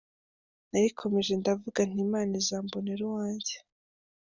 Narikomeje 0.69 1.31
ndavuga 1.41 1.79
nti 1.89 1.97
‘Imana 2.05 2.33
izambonera 2.41 3.01
uwanjye’. 3.07 3.55